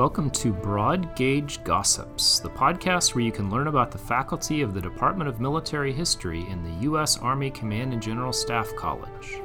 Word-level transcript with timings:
Welcome 0.00 0.30
to 0.30 0.50
Broad 0.50 1.14
Gauge 1.14 1.62
Gossips, 1.62 2.40
the 2.40 2.48
podcast 2.48 3.14
where 3.14 3.22
you 3.22 3.30
can 3.30 3.50
learn 3.50 3.66
about 3.66 3.90
the 3.90 3.98
faculty 3.98 4.62
of 4.62 4.72
the 4.72 4.80
Department 4.80 5.28
of 5.28 5.42
Military 5.42 5.92
History 5.92 6.48
in 6.48 6.62
the 6.62 6.84
U.S. 6.84 7.18
Army 7.18 7.50
Command 7.50 7.92
and 7.92 8.00
General 8.00 8.32
Staff 8.32 8.74
College. 8.76 9.42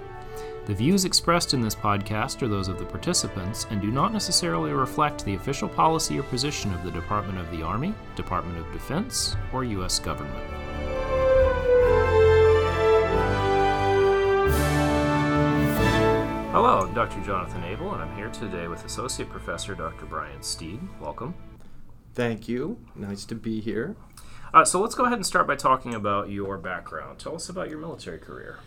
The 0.65 0.73
views 0.73 1.03
expressed 1.03 1.53
in 1.53 1.59
this 1.59 1.75
podcast 1.75 2.41
are 2.41 2.47
those 2.47 2.69
of 2.69 2.79
the 2.79 2.85
participants 2.85 3.67
and 3.69 3.81
do 3.81 3.91
not 3.91 4.13
necessarily 4.13 4.71
reflect 4.71 5.25
the 5.25 5.35
official 5.35 5.67
policy 5.67 6.17
or 6.17 6.23
position 6.23 6.73
of 6.73 6.85
the 6.85 6.91
Department 6.91 7.37
of 7.37 7.51
the 7.51 7.61
Army, 7.61 7.93
Department 8.15 8.57
of 8.57 8.71
Defense, 8.71 9.35
or 9.51 9.65
U.S. 9.65 9.99
government. 9.99 10.64
Hello, 16.55 16.79
I'm 16.79 16.93
Dr. 16.93 17.19
Jonathan 17.19 17.65
Abel, 17.65 17.93
and 17.93 18.01
I'm 18.01 18.15
here 18.15 18.29
today 18.29 18.69
with 18.69 18.85
Associate 18.85 19.29
Professor 19.29 19.75
Dr. 19.75 20.05
Brian 20.05 20.41
Steed. 20.41 20.79
Welcome. 21.01 21.35
Thank 22.13 22.47
you. 22.47 22.79
Nice 22.95 23.25
to 23.25 23.35
be 23.35 23.59
here. 23.59 23.97
Uh, 24.53 24.63
so 24.63 24.79
let's 24.79 24.95
go 24.95 25.03
ahead 25.03 25.17
and 25.17 25.25
start 25.25 25.47
by 25.47 25.57
talking 25.57 25.93
about 25.93 26.29
your 26.29 26.57
background. 26.57 27.19
Tell 27.19 27.35
us 27.35 27.49
about 27.49 27.69
your 27.69 27.79
military 27.79 28.19
career. 28.19 28.59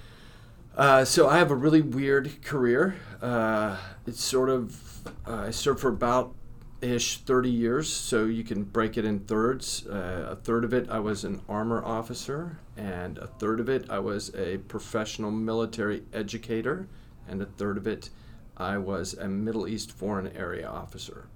Uh, 0.76 1.06
so 1.06 1.30
I 1.30 1.38
have 1.38 1.50
a 1.50 1.54
really 1.54 1.80
weird 1.80 2.42
career. 2.42 2.96
Uh, 3.22 3.78
it's 4.06 4.22
sort 4.22 4.50
of 4.50 5.08
uh, 5.26 5.46
I 5.46 5.50
served 5.50 5.80
for 5.80 5.88
about 5.88 6.34
ish 6.82 7.22
30 7.22 7.48
years, 7.48 7.90
so 7.90 8.26
you 8.26 8.44
can 8.44 8.64
break 8.64 8.98
it 8.98 9.06
in 9.06 9.20
thirds. 9.20 9.86
Uh, 9.86 10.26
a 10.32 10.36
third 10.36 10.64
of 10.64 10.74
it 10.74 10.90
I 10.90 10.98
was 10.98 11.24
an 11.24 11.40
armor 11.48 11.82
officer, 11.82 12.58
and 12.76 13.16
a 13.16 13.28
third 13.28 13.60
of 13.60 13.70
it 13.70 13.88
I 13.88 13.98
was 13.98 14.30
a 14.34 14.58
professional 14.58 15.30
military 15.30 16.02
educator 16.12 16.86
and 17.28 17.42
a 17.42 17.46
third 17.46 17.76
of 17.76 17.86
it 17.86 18.10
I 18.58 18.78
was 18.78 19.14
a 19.14 19.28
Middle 19.28 19.68
East 19.68 19.92
Foreign 19.92 20.36
Area 20.36 20.68
Officer. 20.68 21.28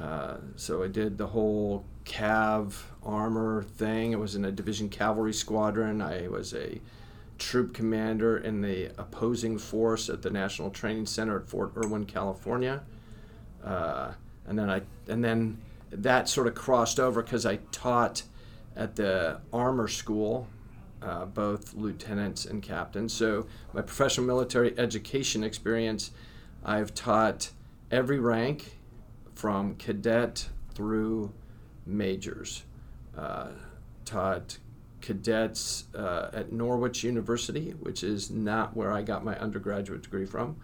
Uh, 0.00 0.36
so 0.56 0.82
I 0.82 0.88
did 0.88 1.18
the 1.18 1.26
whole 1.26 1.84
cav 2.04 2.74
armor 3.02 3.62
thing. 3.62 4.14
I 4.14 4.18
was 4.18 4.34
in 4.34 4.44
a 4.44 4.52
division 4.52 4.88
cavalry 4.88 5.34
squadron. 5.34 6.00
I 6.00 6.28
was 6.28 6.54
a 6.54 6.80
troop 7.36 7.74
commander 7.74 8.38
in 8.38 8.62
the 8.62 8.92
opposing 8.98 9.58
force 9.58 10.08
at 10.08 10.22
the 10.22 10.30
National 10.30 10.70
Training 10.70 11.06
Center 11.06 11.38
at 11.40 11.48
Fort 11.48 11.72
Irwin, 11.76 12.06
California. 12.06 12.82
Uh, 13.62 14.12
and 14.46 14.58
then 14.58 14.70
I 14.70 14.82
and 15.08 15.22
then 15.22 15.58
that 15.90 16.28
sort 16.28 16.46
of 16.46 16.54
crossed 16.54 16.98
over 16.98 17.22
because 17.22 17.44
I 17.44 17.56
taught 17.72 18.22
at 18.76 18.96
the 18.96 19.40
armor 19.52 19.88
school 19.88 20.48
uh, 21.02 21.26
both 21.26 21.74
lieutenants 21.74 22.44
and 22.44 22.62
captains. 22.62 23.12
So, 23.12 23.46
my 23.72 23.82
professional 23.82 24.26
military 24.26 24.78
education 24.78 25.44
experience, 25.44 26.10
I've 26.64 26.94
taught 26.94 27.50
every 27.90 28.18
rank 28.18 28.78
from 29.34 29.76
cadet 29.76 30.48
through 30.74 31.32
majors. 31.86 32.64
Uh, 33.16 33.48
taught 34.04 34.58
cadets 35.00 35.84
uh, 35.94 36.30
at 36.32 36.52
Norwich 36.52 37.04
University, 37.04 37.70
which 37.80 38.02
is 38.02 38.30
not 38.30 38.76
where 38.76 38.92
I 38.92 39.02
got 39.02 39.24
my 39.24 39.38
undergraduate 39.38 40.02
degree 40.02 40.26
from. 40.26 40.56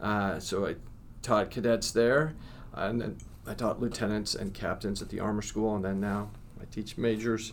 Uh, 0.00 0.38
so, 0.38 0.66
I 0.66 0.76
taught 1.22 1.50
cadets 1.50 1.90
there, 1.90 2.34
and 2.72 3.00
then 3.00 3.16
I 3.46 3.54
taught 3.54 3.80
lieutenants 3.80 4.34
and 4.34 4.54
captains 4.54 5.02
at 5.02 5.08
the 5.08 5.20
Armor 5.20 5.42
School, 5.42 5.74
and 5.74 5.84
then 5.84 6.00
now 6.00 6.30
I 6.60 6.64
teach 6.66 6.96
majors 6.96 7.52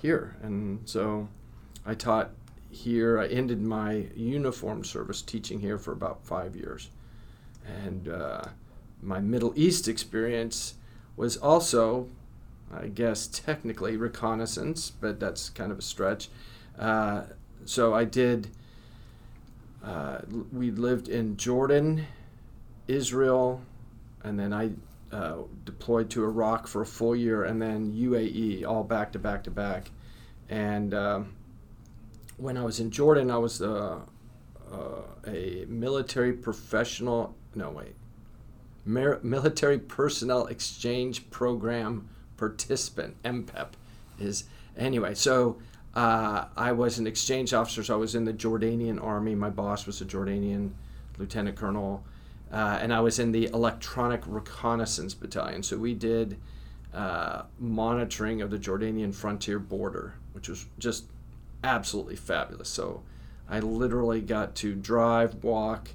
here. 0.00 0.36
And 0.42 0.80
so 0.88 1.28
I 1.88 1.94
taught 1.94 2.32
here. 2.70 3.18
I 3.18 3.28
ended 3.28 3.62
my 3.62 4.08
uniform 4.14 4.84
service 4.84 5.22
teaching 5.22 5.58
here 5.58 5.78
for 5.78 5.92
about 5.92 6.22
five 6.22 6.54
years. 6.54 6.90
And 7.66 8.08
uh, 8.08 8.44
my 9.02 9.20
Middle 9.20 9.54
East 9.56 9.88
experience 9.88 10.74
was 11.16 11.38
also, 11.38 12.08
I 12.70 12.88
guess, 12.88 13.26
technically 13.26 13.96
reconnaissance, 13.96 14.90
but 14.90 15.18
that's 15.18 15.48
kind 15.48 15.72
of 15.72 15.78
a 15.78 15.82
stretch. 15.82 16.28
Uh, 16.78 17.22
so 17.64 17.94
I 17.94 18.04
did, 18.04 18.48
uh, 19.82 20.18
we 20.52 20.70
lived 20.70 21.08
in 21.08 21.38
Jordan, 21.38 22.06
Israel, 22.86 23.62
and 24.22 24.38
then 24.38 24.52
I 24.52 24.72
uh, 25.10 25.38
deployed 25.64 26.10
to 26.10 26.22
Iraq 26.22 26.66
for 26.66 26.82
a 26.82 26.86
full 26.86 27.16
year, 27.16 27.44
and 27.44 27.62
then 27.62 27.94
UAE, 27.94 28.66
all 28.66 28.84
back 28.84 29.10
to 29.12 29.18
back 29.18 29.44
to 29.44 29.50
back. 29.50 29.90
And 30.50 30.92
um, 30.92 31.32
when 32.38 32.56
I 32.56 32.64
was 32.64 32.80
in 32.80 32.90
Jordan, 32.90 33.30
I 33.30 33.36
was 33.36 33.60
uh, 33.60 33.98
uh, 34.72 34.76
a 35.26 35.66
military 35.68 36.32
professional. 36.32 37.34
No, 37.54 37.70
wait. 37.70 37.94
Mer- 38.84 39.20
military 39.22 39.78
Personnel 39.78 40.46
Exchange 40.46 41.28
Program 41.30 42.08
participant. 42.36 43.20
MPEP 43.24 43.70
is 44.18 44.44
anyway. 44.76 45.14
So 45.14 45.58
uh, 45.94 46.46
I 46.56 46.72
was 46.72 46.98
an 46.98 47.06
exchange 47.06 47.52
officer. 47.52 47.82
So 47.82 47.94
I 47.94 47.96
was 47.96 48.14
in 48.14 48.24
the 48.24 48.32
Jordanian 48.32 49.02
army. 49.02 49.34
My 49.34 49.50
boss 49.50 49.84
was 49.86 50.00
a 50.00 50.04
Jordanian 50.04 50.70
lieutenant 51.18 51.56
colonel, 51.56 52.04
uh, 52.52 52.78
and 52.80 52.94
I 52.94 53.00
was 53.00 53.18
in 53.18 53.32
the 53.32 53.46
electronic 53.46 54.22
reconnaissance 54.26 55.12
battalion. 55.12 55.64
So 55.64 55.76
we 55.76 55.94
did 55.94 56.38
uh, 56.94 57.42
monitoring 57.58 58.40
of 58.40 58.50
the 58.50 58.58
Jordanian 58.58 59.12
frontier 59.12 59.58
border, 59.58 60.14
which 60.32 60.48
was 60.48 60.66
just 60.78 61.06
absolutely 61.62 62.16
fabulous. 62.16 62.68
So 62.68 63.02
I 63.48 63.60
literally 63.60 64.20
got 64.20 64.54
to 64.56 64.74
drive, 64.74 65.42
walk, 65.42 65.90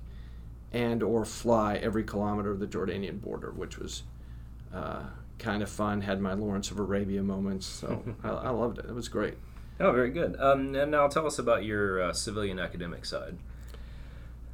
and 0.72 1.04
or 1.04 1.24
fly 1.24 1.76
every 1.76 2.04
kilometer 2.04 2.52
of 2.52 2.60
the 2.60 2.68
Jordanian 2.68 3.22
border, 3.22 3.52
which 3.52 3.78
was 3.78 4.04
uh, 4.74 5.04
kind 5.38 5.62
of 5.62 5.70
fun. 5.70 6.02
Had 6.02 6.20
my 6.20 6.34
Lawrence 6.34 6.72
of 6.72 6.80
Arabia 6.80 7.22
moments, 7.22 7.68
so 7.68 8.04
I, 8.24 8.30
I, 8.30 8.50
loved 8.50 8.80
it. 8.80 8.86
It 8.86 8.96
was 8.96 9.08
great. 9.08 9.36
Oh, 9.80 9.92
very 9.92 10.10
good. 10.10 10.36
Um, 10.40 10.76
and 10.76 10.92
now 10.92 11.08
tell 11.08 11.28
us 11.28 11.38
about 11.38 11.64
your 11.64 12.02
uh, 12.02 12.14
civilian 12.14 12.60
academic 12.60 13.06
side. 13.06 13.38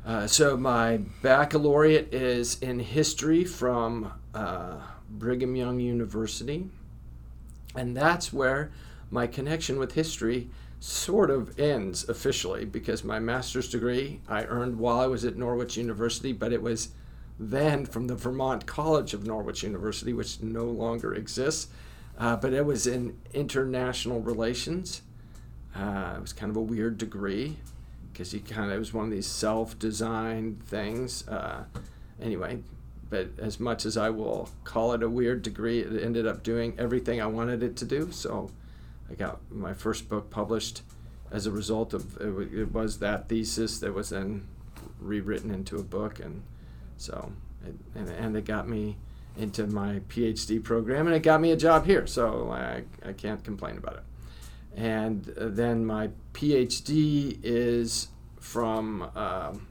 Uh, 0.06 0.28
so 0.28 0.58
my 0.58 1.02
baccalaureate 1.22 2.14
is 2.14 2.59
in 2.62 2.80
history 2.80 3.44
from 3.44 4.12
uh, 4.34 4.78
Brigham 5.09 5.56
Young 5.56 5.80
University, 5.80 6.70
and 7.76 7.96
that's 7.96 8.34
where 8.34 8.72
my 9.12 9.28
connection 9.28 9.78
with 9.78 9.94
history 9.94 10.50
sort 10.79 11.29
of 11.29 11.59
ends 11.59 12.07
officially 12.07 12.66
because 12.66 13.03
my 13.03 13.19
master's 13.19 13.69
degree 13.69 14.22
I 14.28 14.45
earned 14.45 14.79
while 14.79 15.00
I 15.00 15.07
was 15.07 15.25
at 15.25 15.35
Norwich 15.35 15.75
University, 15.78 16.31
but 16.31 16.53
it 16.53 16.62
was 16.62 16.90
then 17.38 17.85
from 17.85 18.07
the 18.07 18.16
Vermont 18.16 18.66
College 18.66 19.13
of 19.13 19.25
Norwich 19.25 19.63
University, 19.63 20.13
which 20.13 20.41
no 20.41 20.66
longer 20.66 21.13
exists. 21.13 21.67
Uh, 22.17 22.35
but 22.35 22.53
it 22.53 22.66
was 22.66 22.85
in 22.85 23.17
international 23.34 24.19
relations. 24.22 25.01
Uh, 25.75 26.16
it 26.17 26.22
was 26.22 26.34
kind 26.34 26.50
of 26.50 26.57
a 26.57 26.62
weird 26.62 26.97
degree 26.97 27.57
because 28.11 28.34
you 28.34 28.41
kind 28.41 28.69
of 28.69 28.75
it 28.75 28.79
was 28.79 28.94
one 28.94 29.06
of 29.06 29.11
these 29.11 29.28
self-designed 29.28 30.61
things. 30.66 31.25
Uh, 31.28 31.63
anyway, 32.22 32.59
but 33.09 33.29
as 33.38 33.59
much 33.59 33.85
as 33.85 33.96
I 33.96 34.09
will 34.09 34.50
call 34.66 34.94
it 34.94 35.01
a 35.01 35.09
weird 35.09 35.41
degree, 35.41 35.79
it 35.79 36.03
ended 36.03 36.28
up 36.28 36.44
doing 36.44 36.75
everything 36.78 37.22
I 37.22 37.28
wanted 37.28 37.63
it 37.63 37.78
to 37.78 37.85
do. 37.85 38.11
So 38.11 38.51
I 39.09 39.16
got 39.16 39.40
my 39.52 39.74
first 39.74 40.09
book 40.09 40.30
published 40.30 40.81
as 41.31 41.46
a 41.46 41.52
result 41.52 41.94
of 41.94 42.18
it, 42.18 42.53
it 42.53 42.72
was 42.72 43.00
that 43.00 43.30
thesis 43.30 43.80
that 43.80 43.94
was 43.94 44.09
then 44.09 44.47
rewritten 45.00 45.52
into 45.52 45.78
a 45.78 45.84
book, 45.84 46.20
and 46.20 46.44
so 46.97 47.31
it, 47.66 47.75
and, 47.96 48.09
and 48.09 48.36
it 48.36 48.46
got 48.46 48.68
me 48.68 48.97
into 49.38 49.68
my 49.68 50.02
PhD 50.09 50.61
program, 50.64 51.08
and 51.08 51.16
it 51.16 51.23
got 51.23 51.40
me 51.40 51.52
a 51.52 51.56
job 51.56 51.85
here. 51.85 52.06
So 52.08 52.50
I, 52.52 52.84
I 53.08 53.14
can't 53.14 53.44
complain 53.44 53.78
about 53.78 53.96
it. 53.96 54.03
And 54.76 55.23
then 55.38 55.85
my 55.85 56.09
PhD 56.34 57.40
is 57.44 58.09
from 58.40 59.03
um, 59.16 59.67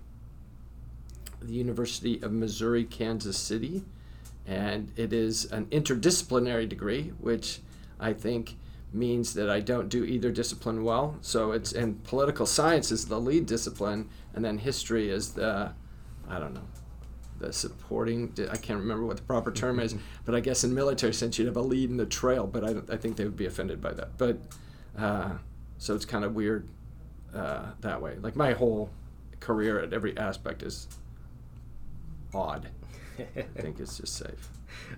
the 1.41 1.52
University 1.52 2.20
of 2.23 2.32
Missouri, 2.32 2.84
Kansas 2.84 3.38
City, 3.38 3.84
and 4.46 4.91
it 4.96 5.12
is 5.12 5.50
an 5.52 5.67
interdisciplinary 5.67 6.69
degree, 6.69 7.12
which 7.19 7.61
I 8.00 8.12
think 8.12 8.56
means 8.93 9.35
that 9.35 9.50
I 9.50 9.61
don't 9.61 9.88
do 9.88 10.05
either 10.05 10.31
discipline 10.31 10.85
well. 10.85 11.17
So 11.20 11.52
it's 11.52 11.73
and 11.73 12.02
political 12.05 12.46
science 12.46 12.90
is 12.90 13.06
the 13.06 13.20
lead 13.20 13.46
discipline, 13.46 14.08
and 14.35 14.44
then 14.44 14.58
history 14.58 15.11
is 15.11 15.32
the, 15.32 15.73
I 16.29 16.38
don't 16.38 16.55
know, 16.55 16.67
the 17.38 17.52
supporting. 17.52 18.32
I 18.50 18.56
can't 18.56 18.81
remember 18.81 19.05
what 19.05 19.17
the 19.17 19.23
proper 19.23 19.52
term 19.52 19.81
is, 19.81 19.94
but 20.25 20.35
I 20.35 20.40
guess 20.40 20.64
in 20.64 20.75
military 20.75 21.12
sense 21.12 21.38
you'd 21.38 21.46
have 21.46 21.56
a 21.56 21.62
lead 21.62 21.90
in 21.90 21.96
the 21.96 22.06
trail. 22.06 22.46
But 22.46 22.64
I, 22.64 22.94
I 22.94 22.96
think 22.96 23.17
they 23.17 23.25
would 23.25 23.37
be 23.37 23.46
offended 23.46 23.81
by 23.81 23.93
that. 23.93 24.17
But 24.17 24.38
uh, 24.96 25.32
so 25.79 25.94
it's 25.94 26.05
kind 26.05 26.25
of 26.25 26.34
weird 26.34 26.69
uh, 27.34 27.67
that 27.81 28.00
way. 28.00 28.17
Like 28.20 28.37
my 28.37 28.52
whole 28.52 28.91
career 29.41 29.81
at 29.81 29.93
every 29.93 30.17
aspect 30.17 30.62
is 30.62 30.88
odd. 32.34 32.69
I 33.19 33.42
think 33.60 33.80
it's 33.80 33.98
just 33.98 34.16
safe. 34.16 34.48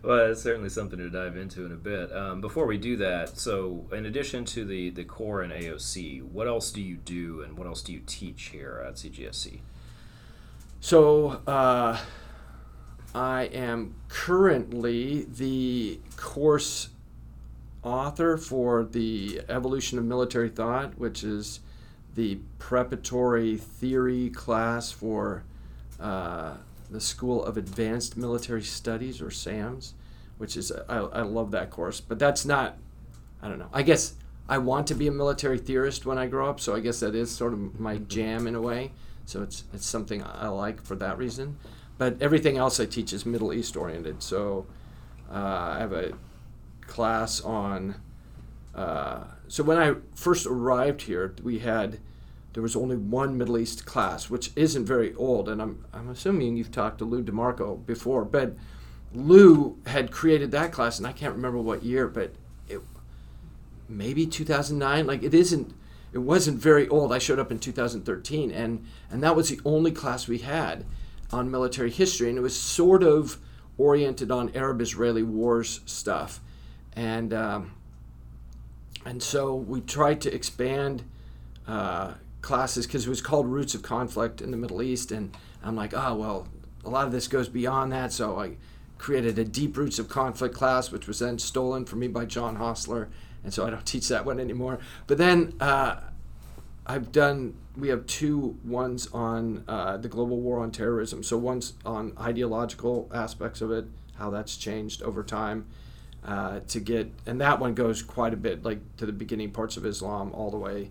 well, 0.03 0.31
it's 0.31 0.43
certainly 0.43 0.69
something 0.69 0.99
to 0.99 1.09
dive 1.09 1.37
into 1.37 1.65
in 1.65 1.73
a 1.73 1.77
bit. 1.77 2.13
Um, 2.15 2.41
before 2.41 2.67
we 2.67 2.77
do 2.79 2.97
that, 2.97 3.39
so 3.39 3.87
in 3.93 4.07
addition 4.07 4.45
to 4.47 4.65
the, 4.65 4.91
the 4.91 5.05
core 5.05 5.43
and 5.43 5.53
AOC, 5.53 6.23
what 6.23 6.47
else 6.47 6.71
do 6.71 6.83
you 6.83 6.97
do 6.97 7.43
and 7.43 7.57
what 7.57 7.67
else 7.67 7.83
do 7.83 7.93
you 7.93 8.01
teach 8.07 8.47
here 8.47 8.85
at 8.87 8.95
CGSC? 8.95 9.61
So, 10.81 11.43
uh, 11.47 11.99
I 13.15 13.45
am 13.53 13.97
currently 14.09 15.25
the 15.25 15.99
course 16.17 16.91
author 17.83 18.37
for 18.37 18.85
the 18.85 19.43
Evolution 19.49 19.99
of 19.99 20.05
Military 20.05 20.49
Thought, 20.49 20.97
which 20.97 21.25
is 21.25 21.61
the 22.15 22.39
preparatory 22.59 23.57
theory 23.57 24.31
class 24.31 24.93
for 24.93 25.45
uh, 25.99 26.55
the 26.91 27.01
School 27.01 27.45
of 27.45 27.57
Advanced 27.57 28.17
Military 28.17 28.63
Studies, 28.63 29.23
or 29.23 29.31
SAMS, 29.31 29.95
which 30.39 30.57
is, 30.57 30.73
I, 30.89 30.97
I 30.97 31.23
love 31.23 31.51
that 31.53 31.71
course. 31.71 32.01
But 32.01 32.19
that's 32.19 32.45
not, 32.45 32.77
I 33.43 33.49
don't 33.49 33.59
know. 33.59 33.71
I 33.73 33.83
guess 33.83 34.15
I 34.49 34.59
want 34.59 34.87
to 34.89 34.95
be 34.95 35.07
a 35.07 35.13
military 35.13 35.59
theorist 35.59 36.05
when 36.05 36.19
I 36.19 36.27
grow 36.27 36.51
up, 36.51 36.59
so 36.61 36.75
I 36.75 36.81
guess 36.81 37.01
that 37.01 37.15
is 37.15 37.31
sort 37.31 37.53
of 37.53 37.79
my 37.79 37.99
jam 37.99 38.47
in 38.47 38.55
a 38.55 38.61
way. 38.61 38.93
So 39.25 39.43
it's, 39.43 39.65
it's 39.73 39.87
something 39.87 40.25
I 40.25 40.49
like 40.49 40.83
for 40.83 40.97
that 40.97 41.17
reason. 41.17 41.57
But 41.99 42.21
everything 42.21 42.57
else 42.57 42.81
I 42.81 42.87
teach 42.87 43.13
is 43.13 43.25
Middle 43.25 43.53
East 43.53 43.77
oriented. 43.77 44.23
So 44.23 44.67
uh, 45.31 45.75
I 45.77 45.79
have 45.79 45.93
a 45.93 46.13
class 46.87 47.41
on. 47.41 47.95
Uh, 48.75 49.25
so 49.49 49.63
when 49.63 49.79
I 49.79 49.95
first 50.15 50.47
arrived 50.47 51.03
here, 51.03 51.35
we 51.43 51.61
had 51.61 52.01
there 52.53 52.63
was 52.63 52.77
only 52.77 52.97
one 52.97 53.39
Middle 53.39 53.59
East 53.59 53.87
class, 53.87 54.29
which 54.29 54.51
isn't 54.57 54.85
very 54.85 55.15
old, 55.15 55.49
and 55.49 55.61
I'm 55.61 55.85
I'm 55.93 56.09
assuming 56.09 56.57
you've 56.57 56.73
talked 56.73 56.99
to 56.99 57.05
Lou 57.05 57.23
DiMarco 57.23 57.85
before, 57.87 58.25
but 58.25 58.55
Lou 59.13 59.79
had 59.87 60.11
created 60.11 60.51
that 60.53 60.73
class, 60.73 60.99
and 60.99 61.07
I 61.07 61.13
can't 61.13 61.35
remember 61.35 61.59
what 61.59 61.83
year, 61.83 62.09
but 62.09 62.33
it 62.69 62.81
maybe 63.89 64.27
2009. 64.27 65.07
Like 65.07 65.23
it 65.23 65.35
isn't. 65.35 65.75
It 66.13 66.19
wasn't 66.19 66.59
very 66.59 66.89
old. 66.89 67.13
I 67.13 67.19
showed 67.19 67.39
up 67.39 67.53
in 67.53 67.61
2013, 67.61 68.51
and 68.51 68.85
and 69.11 69.23
that 69.23 69.37
was 69.37 69.49
the 69.49 69.61
only 69.65 69.93
class 69.93 70.27
we 70.27 70.39
had 70.39 70.85
on 71.33 71.51
military 71.51 71.91
history, 71.91 72.29
and 72.29 72.37
it 72.37 72.43
was 72.43 72.57
sort 72.59 73.05
of 73.05 73.39
oriented 73.79 74.31
on 74.31 74.55
Arab-Israeli 74.55 75.23
wars 75.23 75.81
stuff 75.87 76.41
and 76.95 77.33
um, 77.33 77.73
and 79.05 79.23
so 79.23 79.55
we 79.55 79.81
tried 79.81 80.21
to 80.23 80.35
expand 80.35 81.05
uh, 81.67 82.15
classes 82.43 82.87
because 82.87 83.07
it 83.07 83.11
was 83.11 83.21
called 83.21 83.47
Roots 83.47 83.75
of 83.75 83.83
Conflict 83.83 84.41
in 84.41 84.51
the 84.51 84.57
Middle 84.57 84.83
East, 84.83 85.13
and 85.13 85.37
I'm 85.63 85.77
like, 85.77 85.93
oh 85.95 86.15
well, 86.15 86.49
a 86.85 86.91
lot 86.91 87.07
of 87.07 87.13
this 87.13 87.29
goes 87.29 87.49
beyond 87.49 87.93
that, 87.93 88.13
so 88.13 88.39
I 88.39 88.57
created 88.99 89.39
a 89.39 89.45
Deep 89.45 89.77
Roots 89.77 89.99
of 89.99 90.09
Conflict 90.09 90.55
class, 90.55 90.91
which 90.91 91.07
was 91.07 91.19
then 91.19 91.39
stolen 91.39 91.85
from 91.85 92.01
me 92.01 92.09
by 92.09 92.25
John 92.25 92.57
Hostler, 92.57 93.09
and 93.43 93.53
so 93.53 93.67
I 93.67 93.71
don't 93.71 93.87
teach 93.87 94.09
that 94.09 94.25
one 94.25 94.41
anymore. 94.41 94.79
But 95.07 95.19
then 95.19 95.55
uh, 95.61 96.01
I've 96.87 97.13
done. 97.13 97.55
We 97.77 97.89
have 97.89 98.07
two 98.07 98.59
ones 98.65 99.07
on 99.13 99.65
uh, 99.69 99.97
the 99.97 100.09
global 100.09 100.41
war 100.41 100.59
on 100.59 100.71
terrorism. 100.71 101.23
So 101.23 101.39
one's 101.39 101.75
on 101.87 102.13
ideological 102.21 103.09
aspects 103.15 103.61
of 103.61 103.71
it, 103.71 103.87
how 104.19 104.31
that's 104.31 104.57
changed 104.57 105.03
over 105.03 105.23
time, 105.23 105.67
uh, 106.27 106.61
to 106.69 106.81
get, 106.81 107.11
and 107.27 107.41
that 107.41 107.61
one 107.61 107.75
goes 107.75 108.03
quite 108.03 108.35
a 108.35 108.37
bit, 108.37 108.65
like 108.65 108.81
to 108.97 109.07
the 109.07 109.13
beginning 109.13 109.53
parts 109.53 109.77
of 109.77 109.87
Islam 109.87 110.33
all 110.35 110.51
the 110.51 110.59
way 110.59 110.91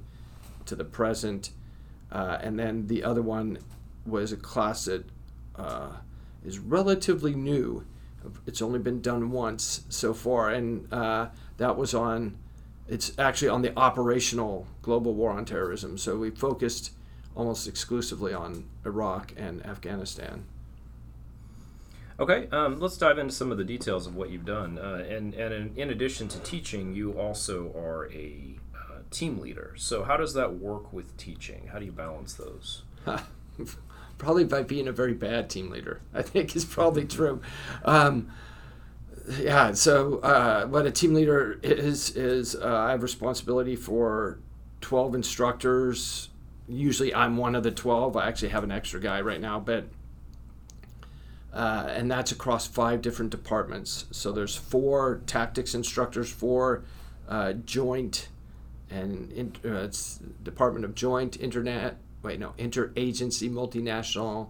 to 0.69 0.75
the 0.75 0.85
present. 0.85 1.51
Uh, 2.11 2.37
and 2.41 2.57
then 2.57 2.87
the 2.87 3.03
other 3.03 3.21
one 3.21 3.59
was 4.05 4.31
a 4.31 4.37
class 4.37 4.85
that 4.85 5.05
uh, 5.55 5.91
is 6.45 6.59
relatively 6.59 7.35
new. 7.35 7.85
It's 8.45 8.61
only 8.61 8.79
been 8.79 9.01
done 9.01 9.31
once 9.31 9.83
so 9.89 10.13
far, 10.13 10.49
and 10.49 10.91
uh, 10.91 11.29
that 11.57 11.77
was 11.77 11.93
on. 11.93 12.37
It's 12.87 13.11
actually 13.19 13.49
on 13.49 13.61
the 13.61 13.77
operational 13.77 14.65
global 14.81 15.13
war 15.13 15.31
on 15.31 15.45
terrorism. 15.45 15.97
So 15.97 16.17
we 16.17 16.31
focused 16.31 16.91
almost 17.35 17.67
exclusively 17.67 18.33
on 18.33 18.65
Iraq 18.83 19.33
and 19.37 19.63
Afghanistan. 19.65 20.45
Okay, 22.19 22.49
um, 22.51 22.79
let's 22.79 22.97
dive 22.97 23.17
into 23.17 23.33
some 23.33 23.51
of 23.51 23.57
the 23.57 23.63
details 23.63 24.05
of 24.05 24.15
what 24.15 24.29
you've 24.29 24.45
done. 24.45 24.77
Uh, 24.77 25.05
and 25.07 25.33
and 25.35 25.53
in, 25.53 25.73
in, 25.77 25.89
addition 25.89 26.27
to 26.29 26.39
teaching, 26.39 26.93
you 26.93 27.13
also 27.13 27.71
are 27.77 28.11
a 28.11 28.57
team 29.11 29.39
leader. 29.39 29.73
So, 29.77 30.03
how 30.03 30.17
does 30.17 30.33
that 30.33 30.55
work 30.55 30.93
with 30.93 31.15
teaching? 31.17 31.69
How 31.71 31.79
do 31.79 31.85
you 31.85 31.91
balance 31.91 32.33
those? 32.33 32.83
probably 34.19 34.43
by 34.43 34.61
being 34.61 34.87
a 34.87 34.91
very 34.91 35.13
bad 35.13 35.49
team 35.49 35.71
leader, 35.71 36.01
I 36.13 36.21
think 36.21 36.55
is 36.55 36.65
probably 36.65 37.05
true. 37.07 37.41
Um, 37.83 38.31
yeah, 39.39 39.73
so 39.73 40.19
uh, 40.19 40.67
what 40.67 40.85
a 40.85 40.91
team 40.91 41.13
leader 41.13 41.59
is, 41.63 42.15
is 42.15 42.55
uh, 42.55 42.67
I 42.67 42.91
have 42.91 43.03
responsibility 43.03 43.75
for 43.75 44.39
12 44.81 45.15
instructors. 45.15 46.29
Usually 46.67 47.13
I'm 47.13 47.37
one 47.37 47.55
of 47.55 47.63
the 47.63 47.71
12. 47.71 48.15
I 48.15 48.27
actually 48.27 48.49
have 48.49 48.63
an 48.63 48.71
extra 48.71 48.99
guy 48.99 49.21
right 49.21 49.41
now, 49.41 49.59
but 49.59 49.85
uh, 51.53 51.87
and 51.89 52.11
that's 52.11 52.31
across 52.31 52.67
five 52.67 53.01
different 53.01 53.31
departments. 53.31 54.05
So 54.11 54.31
there's 54.31 54.55
four 54.55 55.21
tactics 55.25 55.73
instructors, 55.73 56.29
four 56.29 56.83
uh, 57.27 57.53
joint 57.53 58.29
and 58.89 59.31
in, 59.31 59.55
uh, 59.65 59.83
it's 59.83 60.19
Department 60.43 60.85
of 60.85 60.95
Joint 60.95 61.39
Internet. 61.39 61.97
Wait, 62.23 62.39
no, 62.39 62.53
interagency 62.57 63.49
multinational 63.49 64.49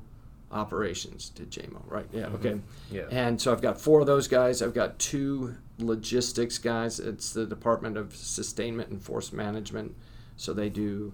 operations. 0.51 1.29
Did 1.29 1.51
JMO 1.51 1.81
right? 1.85 2.07
Yeah. 2.11 2.23
Mm-hmm. 2.23 2.35
Okay. 2.35 2.59
Yeah. 2.91 3.03
And 3.11 3.39
so 3.39 3.51
I've 3.51 3.61
got 3.61 3.79
four 3.79 3.99
of 4.01 4.07
those 4.07 4.27
guys. 4.27 4.61
I've 4.61 4.73
got 4.73 4.97
two 4.99 5.55
logistics 5.77 6.57
guys. 6.57 6.99
It's 6.99 7.33
the 7.33 7.45
Department 7.45 7.97
of 7.97 8.15
Sustainment 8.15 8.89
and 8.89 9.01
Force 9.01 9.31
Management. 9.31 9.95
So 10.35 10.53
they 10.53 10.69
do 10.69 11.13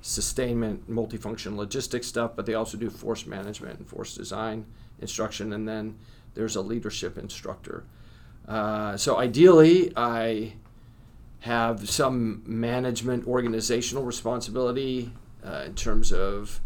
sustainment, 0.00 0.90
multifunction 0.90 1.56
logistics 1.56 2.08
stuff, 2.08 2.32
but 2.34 2.44
they 2.44 2.54
also 2.54 2.76
do 2.76 2.90
force 2.90 3.24
management 3.24 3.78
and 3.78 3.88
force 3.88 4.14
design 4.14 4.66
instruction, 5.00 5.52
and 5.52 5.68
then 5.68 5.96
there's 6.34 6.56
a 6.56 6.60
leadership 6.60 7.16
instructor. 7.16 7.84
Uh, 8.48 8.96
so 8.96 9.18
ideally, 9.18 9.92
I 9.96 10.54
have 11.42 11.90
some 11.90 12.40
management 12.46 13.26
organizational 13.26 14.04
responsibility 14.04 15.12
uh, 15.44 15.64
in 15.66 15.74
terms 15.74 16.12
of 16.12 16.60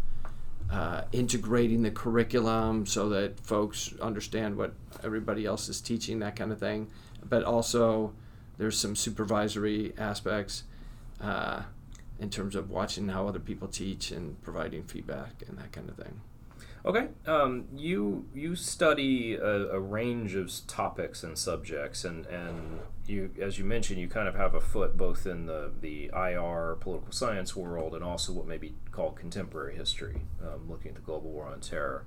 uh, 0.71 1.01
integrating 1.11 1.81
the 1.81 1.89
curriculum 1.89 2.85
so 2.85 3.09
that 3.09 3.39
folks 3.39 3.93
understand 4.01 4.55
what 4.55 4.73
everybody 5.03 5.45
else 5.45 5.67
is 5.67 5.81
teaching, 5.81 6.19
that 6.19 6.35
kind 6.35 6.51
of 6.51 6.59
thing. 6.59 6.87
But 7.27 7.43
also, 7.43 8.13
there's 8.59 8.77
some 8.77 8.95
supervisory 8.95 9.93
aspects 9.97 10.63
uh, 11.21 11.63
in 12.19 12.29
terms 12.29 12.55
of 12.55 12.69
watching 12.69 13.09
how 13.09 13.27
other 13.27 13.39
people 13.39 13.67
teach 13.67 14.11
and 14.11 14.39
providing 14.43 14.83
feedback 14.83 15.41
and 15.47 15.57
that 15.57 15.71
kind 15.71 15.89
of 15.89 15.95
thing. 15.95 16.21
Okay, 16.87 17.09
um, 17.25 17.65
you 17.75 18.29
you 18.33 18.55
study 18.55 19.35
a, 19.35 19.71
a, 19.71 19.79
range 19.79 20.35
of 20.35 20.49
topics 20.67 21.21
and 21.21 21.37
subjects, 21.37 22.05
and, 22.05 22.25
and 22.27 22.79
you, 23.05 23.29
as 23.41 23.59
you 23.59 23.65
mentioned, 23.65 23.99
you 23.99 24.07
kind 24.07 24.25
of 24.25 24.35
have 24.35 24.55
a 24.55 24.61
foot 24.61 24.95
both 24.95 25.27
in 25.27 25.47
the, 25.47 25.69
the 25.81 26.09
IR 26.15 26.77
political 26.79 27.11
science 27.11 27.57
world 27.57 27.93
and 27.93 28.05
also 28.05 28.31
what 28.31 28.47
may 28.47 28.57
be 28.57 28.73
called 28.91 29.17
contemporary 29.17 29.75
history, 29.75 30.21
um, 30.41 30.69
looking 30.69 30.91
at 30.91 30.95
the 30.95 31.01
global 31.01 31.29
war 31.29 31.47
on 31.47 31.59
terror. 31.59 32.05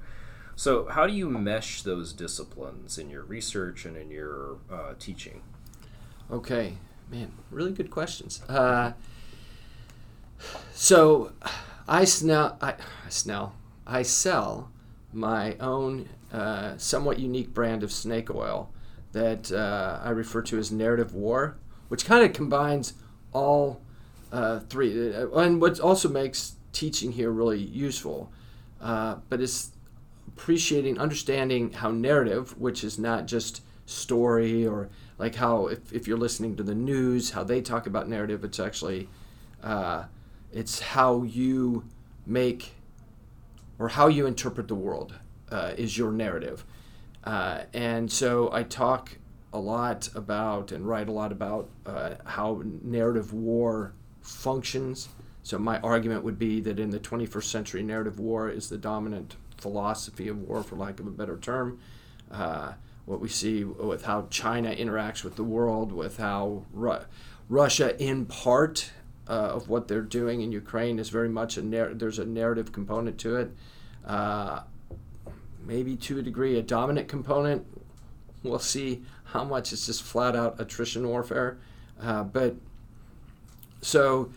So, 0.56 0.86
how 0.86 1.06
do 1.06 1.12
you 1.12 1.28
mesh 1.28 1.82
those 1.82 2.14
disciplines 2.14 2.96
in 2.96 3.10
your 3.10 3.24
research 3.24 3.84
and 3.84 3.98
in 3.98 4.10
your 4.10 4.56
uh, 4.72 4.94
teaching? 4.98 5.42
Okay, 6.30 6.78
man, 7.10 7.32
really 7.50 7.72
good 7.72 7.90
questions. 7.90 8.40
Uh, 8.48 8.92
so, 10.72 11.32
I 11.86 12.06
snell, 12.06 12.56
I, 12.62 12.70
I 12.70 13.10
snell. 13.10 13.56
I 13.86 14.02
sell 14.02 14.70
my 15.12 15.56
own 15.56 16.08
uh, 16.32 16.76
somewhat 16.76 17.18
unique 17.18 17.52
brand 17.52 17.82
of 17.82 17.90
snake 17.90 18.32
oil 18.32 18.72
that 19.12 19.50
uh, 19.50 20.00
I 20.02 20.10
refer 20.10 20.42
to 20.42 20.58
as 20.58 20.70
Narrative 20.70 21.14
War, 21.14 21.56
which 21.88 22.04
kind 22.04 22.24
of 22.24 22.32
combines 22.32 22.94
all 23.32 23.80
uh, 24.32 24.60
three. 24.60 25.14
Uh, 25.14 25.28
and 25.30 25.60
what 25.60 25.80
also 25.80 26.08
makes 26.08 26.54
teaching 26.72 27.12
here 27.12 27.30
really 27.30 27.58
useful, 27.58 28.30
uh, 28.80 29.16
but 29.28 29.40
it's 29.40 29.72
appreciating, 30.28 30.98
understanding 30.98 31.72
how 31.72 31.90
narrative, 31.90 32.56
which 32.58 32.84
is 32.84 32.98
not 32.98 33.26
just 33.26 33.62
story 33.86 34.64
or 34.64 34.88
like 35.18 35.34
how 35.34 35.66
if, 35.66 35.92
if 35.92 36.06
you're 36.06 36.16
listening 36.16 36.56
to 36.56 36.62
the 36.62 36.74
news, 36.74 37.30
how 37.30 37.42
they 37.42 37.60
talk 37.60 37.86
about 37.86 38.08
narrative, 38.08 38.44
it's 38.44 38.60
actually 38.60 39.08
uh, 39.62 40.04
it's 40.52 40.80
how 40.80 41.22
you 41.22 41.84
make 42.26 42.74
or 43.80 43.88
how 43.88 44.06
you 44.06 44.26
interpret 44.26 44.68
the 44.68 44.74
world 44.76 45.14
uh, 45.50 45.72
is 45.76 45.98
your 45.98 46.12
narrative. 46.12 46.64
Uh, 47.24 47.62
and 47.72 48.12
so 48.12 48.50
I 48.52 48.62
talk 48.62 49.16
a 49.52 49.58
lot 49.58 50.08
about 50.14 50.70
and 50.70 50.86
write 50.86 51.08
a 51.08 51.12
lot 51.12 51.32
about 51.32 51.68
uh, 51.86 52.14
how 52.24 52.62
narrative 52.82 53.32
war 53.32 53.94
functions. 54.20 55.08
So 55.42 55.58
my 55.58 55.80
argument 55.80 56.22
would 56.22 56.38
be 56.38 56.60
that 56.60 56.78
in 56.78 56.90
the 56.90 57.00
21st 57.00 57.44
century, 57.44 57.82
narrative 57.82 58.20
war 58.20 58.48
is 58.48 58.68
the 58.68 58.78
dominant 58.78 59.34
philosophy 59.56 60.28
of 60.28 60.38
war, 60.38 60.62
for 60.62 60.76
lack 60.76 61.00
of 61.00 61.06
a 61.06 61.10
better 61.10 61.38
term. 61.38 61.80
Uh, 62.30 62.74
what 63.06 63.18
we 63.18 63.28
see 63.28 63.64
with 63.64 64.04
how 64.04 64.26
China 64.30 64.74
interacts 64.74 65.24
with 65.24 65.36
the 65.36 65.42
world, 65.42 65.90
with 65.90 66.18
how 66.18 66.64
Ru- 66.72 67.00
Russia, 67.48 68.00
in 68.00 68.26
part, 68.26 68.92
uh, 69.30 69.52
of 69.54 69.68
what 69.68 69.86
they're 69.86 70.02
doing 70.02 70.40
in 70.40 70.50
Ukraine 70.50 70.98
is 70.98 71.08
very 71.08 71.28
much 71.28 71.56
a 71.56 71.62
narr- 71.62 71.94
there's 71.94 72.18
a 72.18 72.26
narrative 72.26 72.72
component 72.72 73.16
to 73.18 73.36
it. 73.36 73.52
Uh, 74.04 74.62
maybe 75.64 75.94
to 75.94 76.18
a 76.18 76.22
degree 76.22 76.58
a 76.58 76.62
dominant 76.62 77.06
component. 77.06 77.64
We'll 78.42 78.58
see 78.58 79.02
how 79.26 79.44
much 79.44 79.72
it's 79.72 79.86
just 79.86 80.02
flat 80.02 80.34
out 80.34 80.60
attrition 80.60 81.06
warfare. 81.06 81.58
Uh, 82.02 82.24
but 82.24 82.56
so 83.80 84.32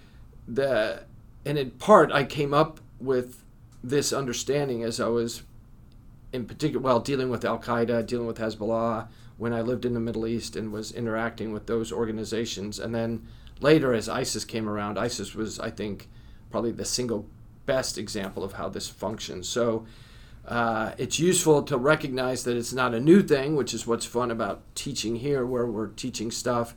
the 0.48 1.04
and 1.44 1.58
in 1.58 1.72
part 1.72 2.12
I 2.12 2.24
came 2.24 2.54
up 2.54 2.80
with 3.00 3.44
this 3.84 4.14
understanding 4.14 4.84
as 4.84 5.00
I 5.00 5.08
was 5.08 5.42
in 6.32 6.46
particular 6.46 6.84
well 6.84 7.00
dealing 7.00 7.30
with 7.30 7.44
Al 7.44 7.58
Qaeda, 7.58 8.06
dealing 8.06 8.28
with 8.28 8.38
Hezbollah 8.38 9.08
when 9.44 9.52
I 9.52 9.60
lived 9.60 9.84
in 9.84 9.94
the 9.94 10.00
Middle 10.00 10.26
East 10.26 10.56
and 10.56 10.72
was 10.72 10.94
interacting 10.94 11.52
with 11.52 11.68
those 11.68 11.92
organizations, 11.92 12.80
and 12.80 12.96
then 12.96 13.28
later 13.60 13.94
as 13.94 14.08
ISIS 14.08 14.46
came 14.46 14.70
around, 14.70 14.98
ISIS 14.98 15.36
was 15.36 15.60
I 15.60 15.70
think 15.70 16.08
probably 16.50 16.72
the 16.72 16.86
single 16.86 17.28
best 17.66 17.98
example 17.98 18.42
of 18.42 18.54
how 18.54 18.70
this 18.70 18.88
functions. 18.88 19.48
So. 19.48 19.86
Uh, 20.46 20.92
it's 20.98 21.20
useful 21.20 21.64
to 21.64 21.78
recognize 21.78 22.44
that 22.44 22.58
it's 22.58 22.74
not 22.74 22.94
a 22.94 23.00
new 23.00 23.24
thing, 23.24 23.56
which 23.56 23.74
is 23.74 23.88
what's 23.88 24.06
fun 24.06 24.30
about 24.30 24.62
teaching 24.76 25.16
here, 25.16 25.46
where 25.46 25.66
we're 25.66 25.88
teaching 25.88 26.30
stuff. 26.32 26.76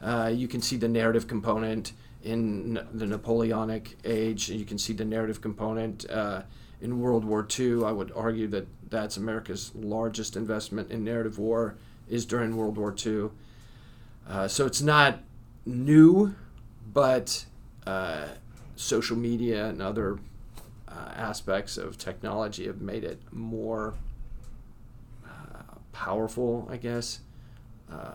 Uh, 0.00 0.30
you 0.32 0.46
can 0.46 0.62
see 0.62 0.76
the 0.76 0.86
narrative 0.86 1.26
component 1.26 1.94
in 2.22 2.78
the 2.92 3.06
Napoleonic 3.06 3.98
age. 4.04 4.48
You 4.48 4.64
can 4.64 4.78
see 4.78 4.92
the 4.92 5.04
narrative 5.04 5.40
component 5.40 6.08
uh, 6.08 6.42
in 6.80 7.00
World 7.00 7.24
War 7.24 7.44
II. 7.58 7.82
I 7.82 7.90
would 7.90 8.12
argue 8.14 8.46
that 8.54 8.68
that's 8.88 9.16
America's 9.16 9.72
largest 9.74 10.36
investment 10.36 10.92
in 10.92 11.02
narrative 11.02 11.40
war 11.40 11.74
is 12.08 12.26
during 12.26 12.56
World 12.56 12.76
War 12.76 12.94
II. 13.04 13.30
Uh, 14.28 14.48
so 14.48 14.66
it's 14.66 14.82
not 14.82 15.20
new, 15.64 16.34
but 16.92 17.44
uh, 17.86 18.26
social 18.76 19.16
media 19.16 19.66
and 19.66 19.80
other 19.80 20.18
uh, 20.88 21.12
aspects 21.16 21.76
of 21.76 21.98
technology 21.98 22.66
have 22.66 22.80
made 22.80 23.04
it 23.04 23.20
more 23.32 23.94
uh, 25.24 25.74
powerful, 25.92 26.68
I 26.70 26.76
guess 26.76 27.20
uh, 27.90 28.12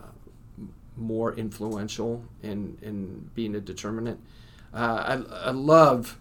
more 0.96 1.34
influential 1.34 2.24
in, 2.42 2.78
in 2.82 3.30
being 3.34 3.54
a 3.54 3.60
determinant. 3.60 4.20
I, 4.72 5.22
I 5.30 5.50
love 5.50 6.18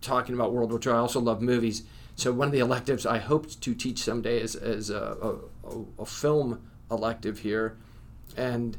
talking 0.00 0.34
about 0.34 0.52
World 0.52 0.70
War 0.70 0.80
II. 0.84 0.92
I 0.92 0.96
also 0.96 1.20
love 1.20 1.42
movies. 1.42 1.84
So 2.16 2.32
one 2.32 2.48
of 2.48 2.52
the 2.52 2.58
electives 2.58 3.06
I 3.06 3.18
hope 3.18 3.48
to 3.60 3.74
teach 3.74 3.98
someday 3.98 4.40
is, 4.40 4.54
is 4.54 4.90
a, 4.90 5.16
a, 5.22 6.02
a 6.02 6.06
film 6.06 6.60
elective 6.90 7.38
here, 7.38 7.76
and 8.36 8.76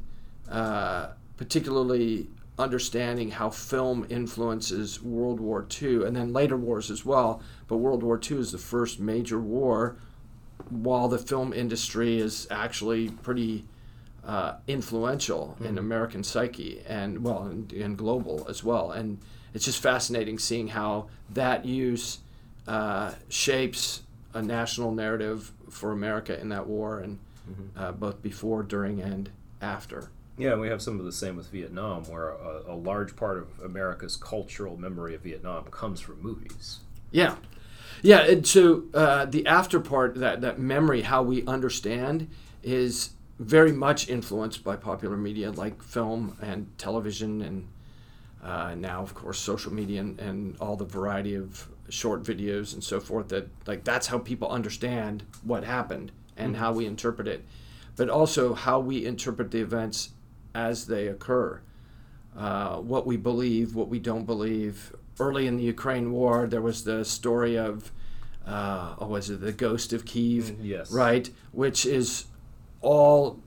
uh, 0.49 1.09
particularly 1.37 2.27
understanding 2.59 3.31
how 3.31 3.49
film 3.49 4.05
influences 4.09 5.01
World 5.01 5.39
War 5.39 5.65
II 5.81 6.05
and 6.05 6.15
then 6.15 6.31
later 6.31 6.57
wars 6.57 6.91
as 6.91 7.05
well. 7.05 7.41
But 7.67 7.77
World 7.77 8.03
War 8.03 8.19
II 8.19 8.37
is 8.37 8.51
the 8.51 8.57
first 8.57 8.99
major 8.99 9.39
war, 9.39 9.95
while 10.69 11.07
the 11.07 11.17
film 11.17 11.53
industry 11.53 12.19
is 12.19 12.47
actually 12.51 13.09
pretty 13.09 13.65
uh, 14.23 14.55
influential 14.67 15.55
mm-hmm. 15.55 15.65
in 15.65 15.77
American 15.77 16.23
psyche 16.23 16.81
and 16.87 17.23
well 17.23 17.43
and, 17.43 17.73
and, 17.73 17.97
global 17.97 18.45
as 18.47 18.63
well. 18.63 18.91
And 18.91 19.17
it's 19.53 19.65
just 19.65 19.81
fascinating 19.81 20.37
seeing 20.37 20.67
how 20.67 21.07
that 21.31 21.65
use 21.65 22.19
uh, 22.67 23.13
shapes 23.29 24.03
a 24.33 24.41
national 24.41 24.91
narrative 24.91 25.51
for 25.69 25.91
America 25.91 26.39
in 26.39 26.49
that 26.49 26.67
war, 26.67 26.99
and 26.99 27.19
mm-hmm. 27.49 27.79
uh, 27.79 27.91
both 27.91 28.21
before, 28.21 28.63
during, 28.63 29.01
and 29.01 29.29
after. 29.61 30.09
Yeah, 30.37 30.53
and 30.53 30.61
we 30.61 30.69
have 30.69 30.81
some 30.81 30.99
of 30.99 31.05
the 31.05 31.11
same 31.11 31.35
with 31.35 31.49
Vietnam, 31.49 32.03
where 32.05 32.29
a, 32.29 32.63
a 32.67 32.75
large 32.75 33.15
part 33.15 33.37
of 33.37 33.47
America's 33.63 34.15
cultural 34.15 34.77
memory 34.77 35.13
of 35.13 35.21
Vietnam 35.21 35.65
comes 35.65 35.99
from 35.99 36.21
movies. 36.21 36.79
Yeah, 37.11 37.35
yeah. 38.01 38.21
And 38.21 38.47
so 38.47 38.83
uh, 38.93 39.25
the 39.25 39.45
after 39.45 39.79
part, 39.79 40.15
that 40.15 40.41
that 40.41 40.59
memory, 40.59 41.01
how 41.01 41.21
we 41.21 41.45
understand, 41.45 42.29
is 42.63 43.11
very 43.41 43.71
much 43.71 44.07
influenced 44.07 44.63
by 44.63 44.75
popular 44.75 45.17
media 45.17 45.51
like 45.51 45.81
film 45.81 46.37
and 46.41 46.67
television 46.77 47.41
and 47.41 47.67
uh, 48.43 48.75
now 48.75 49.01
of 49.01 49.15
course 49.15 49.39
social 49.39 49.73
media 49.73 49.99
and, 49.99 50.19
and 50.19 50.55
all 50.59 50.75
the 50.75 50.85
variety 50.85 51.33
of 51.33 51.67
short 51.89 52.21
videos 52.21 52.73
and 52.73 52.83
so 52.83 52.99
forth 52.99 53.29
that 53.29 53.47
like 53.65 53.83
that's 53.83 54.07
how 54.07 54.19
people 54.19 54.47
understand 54.49 55.23
what 55.43 55.63
happened 55.63 56.11
and 56.37 56.53
mm-hmm. 56.53 56.63
how 56.63 56.71
we 56.71 56.85
interpret 56.85 57.27
it 57.27 57.43
but 57.95 58.09
also 58.09 58.53
how 58.53 58.79
we 58.79 59.05
interpret 59.05 59.51
the 59.51 59.59
events 59.59 60.09
as 60.53 60.87
they 60.87 61.07
occur. 61.07 61.61
Uh, 62.35 62.77
what 62.77 63.05
we 63.05 63.17
believe 63.17 63.75
what 63.75 63.89
we 63.89 63.99
don't 63.99 64.25
believe. 64.25 64.95
Early 65.19 65.45
in 65.45 65.57
the 65.57 65.63
ukraine 65.63 66.11
war 66.11 66.47
there 66.47 66.61
was 66.61 66.83
the 66.83 67.05
story 67.05 67.57
of 67.57 67.91
uh, 68.47 68.95
oh 68.97 69.07
was 69.07 69.29
it 69.29 69.41
the 69.41 69.51
ghost 69.51 69.93
of 69.93 70.05
kiev 70.05 70.45
mm, 70.45 70.57
yes. 70.61 70.91
right? 70.91 71.29
Which 71.51 71.85
is 71.85 72.25
all 72.81 73.39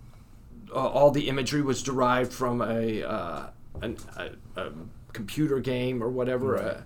uh, 0.73 0.89
all 0.89 1.11
the 1.11 1.29
imagery 1.29 1.63
was 1.63 1.83
derived 1.83 2.33
from 2.33 2.61
a, 2.61 3.03
uh, 3.03 3.47
an, 3.83 3.97
a, 4.17 4.31
a, 4.61 4.73
computer 5.13 5.61
game 5.61 6.03
or 6.03 6.09
whatever, 6.09 6.53
right. 6.53 6.77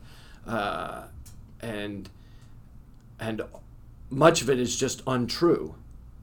Uh, 0.46 0.50
uh, 0.50 1.04
and 1.60 2.08
and 3.18 3.42
much 4.10 4.42
of 4.42 4.50
it 4.50 4.58
is 4.58 4.76
just 4.76 5.02
untrue, 5.06 5.74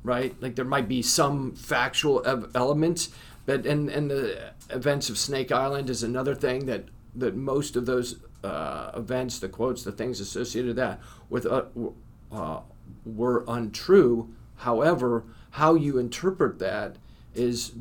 right? 0.05 0.35
Like 0.41 0.55
there 0.55 0.65
might 0.65 0.87
be 0.87 1.01
some 1.01 1.55
factual 1.55 2.23
elements, 2.53 3.09
but 3.45 3.65
and 3.65 3.89
and 3.89 4.09
the 4.09 4.53
events 4.69 5.09
of 5.09 5.17
Snake 5.17 5.51
Island 5.51 5.89
is 5.89 6.03
another 6.03 6.35
thing 6.35 6.65
that 6.67 6.85
that 7.15 7.35
most 7.35 7.75
of 7.75 7.85
those 7.85 8.17
uh, 8.43 8.91
events, 8.95 9.39
the 9.39 9.49
quotes, 9.49 9.83
the 9.83 9.91
things 9.91 10.19
associated 10.19 10.67
with 10.67 10.75
that 10.77 11.01
with 11.29 11.45
uh, 11.45 11.63
uh, 12.31 12.61
were 13.05 13.43
untrue. 13.47 14.33
However, 14.57 15.23
how 15.51 15.75
you 15.75 15.97
interpret 15.97 16.59
that 16.59 16.97
is 17.33 17.73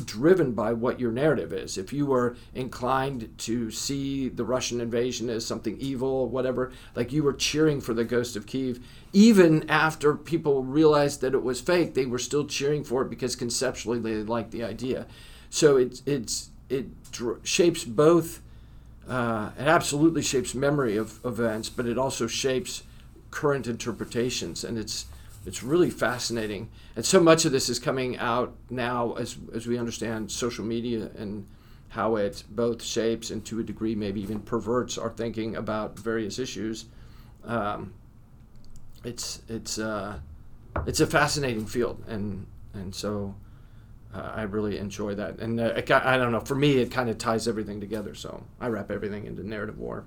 driven 0.00 0.52
by 0.52 0.72
what 0.72 0.98
your 0.98 1.12
narrative 1.12 1.52
is. 1.52 1.78
If 1.78 1.92
you 1.92 2.06
were 2.06 2.36
inclined 2.54 3.32
to 3.38 3.70
see 3.70 4.28
the 4.28 4.44
Russian 4.44 4.80
invasion 4.80 5.30
as 5.30 5.46
something 5.46 5.76
evil 5.78 6.28
whatever, 6.28 6.72
like 6.94 7.12
you 7.12 7.22
were 7.22 7.32
cheering 7.32 7.80
for 7.80 7.94
the 7.94 8.04
ghost 8.04 8.36
of 8.36 8.46
Kiev, 8.46 8.80
even 9.12 9.68
after 9.68 10.14
people 10.14 10.62
realized 10.62 11.20
that 11.20 11.34
it 11.34 11.42
was 11.42 11.60
fake, 11.60 11.94
they 11.94 12.06
were 12.06 12.18
still 12.18 12.46
cheering 12.46 12.84
for 12.84 13.02
it 13.02 13.10
because 13.10 13.36
conceptually 13.36 13.98
they 13.98 14.14
liked 14.16 14.50
the 14.50 14.64
idea. 14.64 15.06
So 15.50 15.76
it's 15.76 16.02
it's 16.06 16.50
it 16.68 16.86
shapes 17.42 17.84
both. 17.84 18.40
Uh, 19.08 19.50
it 19.58 19.66
absolutely 19.66 20.22
shapes 20.22 20.54
memory 20.54 20.96
of 20.96 21.18
events, 21.24 21.68
but 21.68 21.86
it 21.86 21.98
also 21.98 22.28
shapes 22.28 22.84
current 23.30 23.66
interpretations, 23.66 24.62
and 24.62 24.78
it's 24.78 25.06
it's 25.46 25.62
really 25.62 25.90
fascinating. 25.90 26.70
And 26.96 27.04
so 27.04 27.20
much 27.20 27.44
of 27.44 27.52
this 27.52 27.68
is 27.68 27.78
coming 27.78 28.18
out 28.18 28.54
now 28.68 29.14
as, 29.14 29.38
as 29.54 29.66
we 29.66 29.78
understand 29.78 30.30
social 30.30 30.64
media 30.64 31.10
and 31.16 31.46
how 31.88 32.16
it 32.16 32.44
both 32.50 32.82
shapes 32.82 33.30
and 33.30 33.44
to 33.44 33.58
a 33.58 33.62
degree 33.62 33.94
maybe 33.94 34.20
even 34.20 34.40
perverts 34.40 34.96
our 34.96 35.10
thinking 35.10 35.56
about 35.56 35.98
various 35.98 36.38
issues. 36.38 36.86
Um, 37.44 37.94
it's 39.02 39.42
it's 39.48 39.78
uh, 39.78 40.18
it's 40.86 41.00
a 41.00 41.06
fascinating 41.06 41.66
field, 41.66 42.04
and 42.06 42.46
and 42.74 42.94
so 42.94 43.34
uh, 44.14 44.32
I 44.34 44.42
really 44.42 44.78
enjoy 44.78 45.14
that. 45.14 45.38
And 45.38 45.60
uh, 45.60 45.72
it, 45.76 45.90
I 45.90 46.16
don't 46.16 46.32
know, 46.32 46.40
for 46.40 46.54
me, 46.54 46.78
it 46.78 46.90
kind 46.90 47.08
of 47.08 47.18
ties 47.18 47.48
everything 47.48 47.80
together. 47.80 48.14
So 48.14 48.44
I 48.60 48.68
wrap 48.68 48.90
everything 48.90 49.26
into 49.26 49.46
narrative 49.46 49.78
war. 49.78 50.04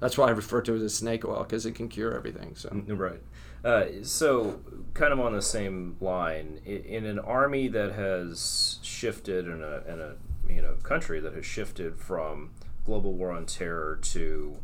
that's 0.00 0.18
why 0.18 0.28
I 0.28 0.30
refer 0.30 0.62
to 0.62 0.74
it 0.74 0.82
as 0.82 0.94
snake 0.94 1.24
oil 1.24 1.42
because 1.42 1.66
it 1.66 1.74
can 1.74 1.88
cure 1.88 2.14
everything. 2.14 2.54
So 2.56 2.70
right. 2.88 3.20
Uh, 3.64 3.84
so, 4.02 4.60
kind 4.92 5.12
of 5.12 5.20
on 5.20 5.32
the 5.32 5.42
same 5.42 5.96
line, 6.00 6.60
in 6.64 7.04
an 7.06 7.18
army 7.18 7.68
that 7.68 7.92
has 7.92 8.78
shifted, 8.82 9.46
in 9.46 9.62
a, 9.62 9.82
in 9.92 10.00
a 10.00 10.14
you 10.52 10.60
know 10.60 10.74
country 10.82 11.20
that 11.20 11.32
has 11.32 11.46
shifted 11.46 11.96
from 11.96 12.50
global 12.84 13.12
war 13.12 13.30
on 13.30 13.46
terror 13.46 13.98
to 14.02 14.56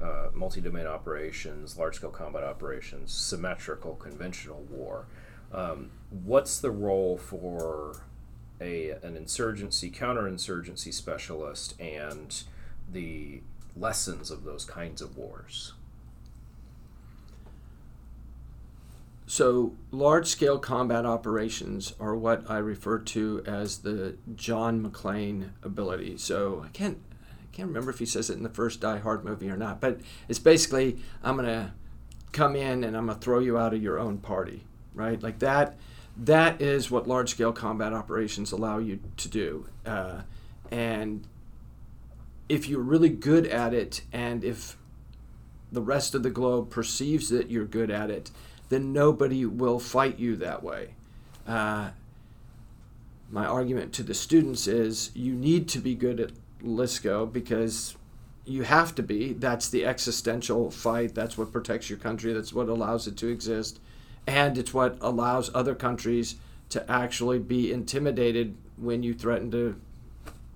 uh, 0.00 0.28
multi-domain 0.32 0.86
operations, 0.86 1.76
large-scale 1.76 2.10
combat 2.10 2.44
operations, 2.44 3.12
symmetrical 3.12 3.94
conventional 3.96 4.62
war. 4.70 5.06
Um, 5.52 5.90
what's 6.10 6.58
the 6.58 6.70
role 6.70 7.16
for 7.16 8.02
a 8.60 8.90
an 8.90 9.16
insurgency, 9.16 9.90
counterinsurgency 9.90 10.92
specialist, 10.94 11.80
and 11.80 12.42
the 12.92 13.40
lessons 13.76 14.30
of 14.30 14.44
those 14.44 14.64
kinds 14.64 15.02
of 15.02 15.16
wars? 15.16 15.72
So, 19.26 19.74
large 19.90 20.26
scale 20.26 20.58
combat 20.58 21.06
operations 21.06 21.94
are 21.98 22.14
what 22.14 22.48
I 22.50 22.58
refer 22.58 22.98
to 22.98 23.42
as 23.46 23.78
the 23.78 24.16
John 24.34 24.84
McClane 24.84 25.50
ability. 25.62 26.18
So, 26.18 26.62
I 26.64 26.68
can't, 26.68 26.98
I 27.22 27.56
can't 27.56 27.68
remember 27.68 27.90
if 27.90 27.98
he 27.98 28.06
says 28.06 28.28
it 28.28 28.36
in 28.36 28.42
the 28.42 28.50
first 28.50 28.80
Die 28.80 28.98
Hard 28.98 29.24
movie 29.24 29.48
or 29.48 29.56
not, 29.56 29.80
but 29.80 30.00
it's 30.28 30.38
basically 30.38 30.98
I'm 31.22 31.36
going 31.36 31.48
to 31.48 31.72
come 32.32 32.54
in 32.54 32.84
and 32.84 32.96
I'm 32.96 33.06
going 33.06 33.18
to 33.18 33.24
throw 33.24 33.38
you 33.38 33.56
out 33.56 33.72
of 33.72 33.82
your 33.82 33.98
own 33.98 34.18
party, 34.18 34.64
right? 34.92 35.22
Like 35.22 35.38
that. 35.38 35.76
That 36.16 36.60
is 36.60 36.90
what 36.90 37.08
large 37.08 37.30
scale 37.30 37.52
combat 37.52 37.92
operations 37.92 38.52
allow 38.52 38.78
you 38.78 39.00
to 39.16 39.28
do. 39.28 39.66
Uh, 39.86 40.20
and 40.70 41.26
if 42.48 42.68
you're 42.68 42.80
really 42.80 43.08
good 43.08 43.46
at 43.46 43.72
it, 43.72 44.02
and 44.12 44.44
if 44.44 44.76
the 45.72 45.82
rest 45.82 46.14
of 46.14 46.22
the 46.22 46.30
globe 46.30 46.70
perceives 46.70 47.30
that 47.30 47.50
you're 47.50 47.64
good 47.64 47.90
at 47.90 48.10
it, 48.10 48.30
then 48.74 48.92
nobody 48.92 49.46
will 49.46 49.78
fight 49.78 50.18
you 50.18 50.34
that 50.36 50.62
way. 50.62 50.94
Uh, 51.46 51.90
my 53.30 53.46
argument 53.46 53.92
to 53.92 54.02
the 54.02 54.14
students 54.14 54.66
is 54.66 55.10
you 55.14 55.32
need 55.32 55.68
to 55.68 55.78
be 55.78 55.94
good 55.94 56.18
at 56.18 56.32
LSCO 56.62 57.32
because 57.32 57.96
you 58.44 58.64
have 58.64 58.94
to 58.96 59.02
be. 59.02 59.32
That's 59.32 59.68
the 59.68 59.86
existential 59.86 60.70
fight. 60.70 61.14
That's 61.14 61.38
what 61.38 61.52
protects 61.52 61.88
your 61.88 61.98
country. 62.00 62.32
That's 62.32 62.52
what 62.52 62.68
allows 62.68 63.06
it 63.06 63.16
to 63.18 63.28
exist. 63.28 63.78
And 64.26 64.58
it's 64.58 64.74
what 64.74 64.98
allows 65.00 65.54
other 65.54 65.74
countries 65.74 66.34
to 66.70 66.90
actually 66.90 67.38
be 67.38 67.72
intimidated 67.72 68.56
when 68.76 69.04
you 69.04 69.14
threaten 69.14 69.50
to 69.52 69.80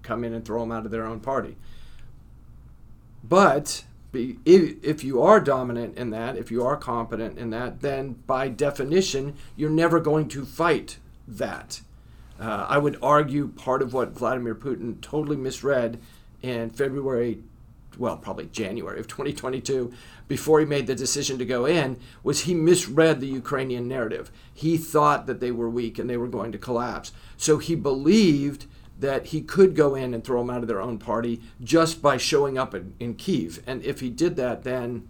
come 0.02 0.24
in 0.24 0.34
and 0.34 0.44
throw 0.44 0.60
them 0.60 0.72
out 0.72 0.84
of 0.84 0.90
their 0.90 1.04
own 1.04 1.20
party. 1.20 1.56
But 3.22 3.84
if 4.12 5.04
you 5.04 5.22
are 5.22 5.40
dominant 5.40 5.96
in 5.98 6.10
that, 6.10 6.36
if 6.36 6.50
you 6.50 6.64
are 6.64 6.76
competent 6.76 7.38
in 7.38 7.50
that, 7.50 7.80
then 7.80 8.14
by 8.26 8.48
definition, 8.48 9.34
you're 9.56 9.70
never 9.70 10.00
going 10.00 10.28
to 10.28 10.44
fight 10.44 10.98
that. 11.26 11.80
Uh, 12.40 12.66
I 12.68 12.78
would 12.78 12.98
argue 13.02 13.48
part 13.48 13.82
of 13.82 13.92
what 13.92 14.10
Vladimir 14.10 14.54
Putin 14.54 15.00
totally 15.00 15.36
misread 15.36 15.98
in 16.40 16.70
February, 16.70 17.42
well, 17.98 18.16
probably 18.16 18.46
January 18.46 19.00
of 19.00 19.08
2022, 19.08 19.92
before 20.28 20.60
he 20.60 20.66
made 20.66 20.86
the 20.86 20.94
decision 20.94 21.38
to 21.38 21.44
go 21.44 21.66
in, 21.66 21.98
was 22.22 22.40
he 22.40 22.54
misread 22.54 23.20
the 23.20 23.26
Ukrainian 23.26 23.88
narrative. 23.88 24.30
He 24.54 24.76
thought 24.76 25.26
that 25.26 25.40
they 25.40 25.50
were 25.50 25.68
weak 25.68 25.98
and 25.98 26.08
they 26.08 26.16
were 26.16 26.28
going 26.28 26.52
to 26.52 26.58
collapse. 26.58 27.12
So 27.36 27.58
he 27.58 27.74
believed 27.74 28.66
that 28.98 29.26
he 29.26 29.40
could 29.40 29.76
go 29.76 29.94
in 29.94 30.12
and 30.12 30.24
throw 30.24 30.40
them 30.40 30.50
out 30.50 30.62
of 30.62 30.68
their 30.68 30.80
own 30.80 30.98
party 30.98 31.40
just 31.62 32.02
by 32.02 32.16
showing 32.16 32.58
up 32.58 32.74
in, 32.74 32.94
in 32.98 33.14
Kiev. 33.14 33.62
And 33.66 33.82
if 33.84 34.00
he 34.00 34.10
did 34.10 34.36
that, 34.36 34.64
then 34.64 35.08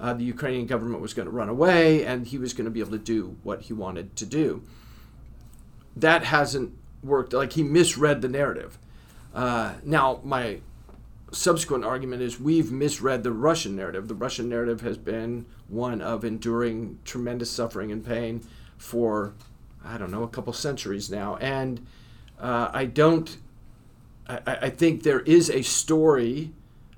uh, 0.00 0.14
the 0.14 0.24
Ukrainian 0.24 0.66
government 0.66 1.02
was 1.02 1.12
going 1.12 1.26
to 1.26 1.32
run 1.32 1.48
away 1.48 2.04
and 2.04 2.26
he 2.26 2.38
was 2.38 2.54
going 2.54 2.64
to 2.64 2.70
be 2.70 2.80
able 2.80 2.92
to 2.92 2.98
do 2.98 3.36
what 3.42 3.62
he 3.62 3.74
wanted 3.74 4.16
to 4.16 4.26
do. 4.26 4.62
That 5.94 6.24
hasn't 6.24 6.72
worked. 7.02 7.32
Like 7.32 7.52
he 7.52 7.62
misread 7.62 8.22
the 8.22 8.28
narrative. 8.28 8.78
Uh, 9.34 9.74
now, 9.84 10.20
my 10.24 10.60
subsequent 11.30 11.84
argument 11.84 12.22
is 12.22 12.40
we've 12.40 12.72
misread 12.72 13.22
the 13.22 13.32
Russian 13.32 13.76
narrative. 13.76 14.08
The 14.08 14.14
Russian 14.14 14.48
narrative 14.48 14.80
has 14.80 14.96
been 14.96 15.44
one 15.68 16.00
of 16.00 16.24
enduring 16.24 16.98
tremendous 17.04 17.50
suffering 17.50 17.92
and 17.92 18.04
pain 18.04 18.42
for, 18.78 19.34
I 19.84 19.98
don't 19.98 20.10
know, 20.10 20.22
a 20.22 20.28
couple 20.28 20.52
centuries 20.52 21.10
now. 21.10 21.36
And 21.36 21.86
uh, 22.40 22.70
I 22.72 22.86
don't. 22.86 23.36
I, 24.28 24.40
I 24.46 24.70
think 24.70 25.02
there 25.02 25.20
is 25.20 25.50
a 25.50 25.62
story. 25.62 26.52